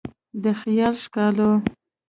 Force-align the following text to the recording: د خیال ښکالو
د 0.43 0.45
خیال 0.61 0.93
ښکالو 1.03 1.49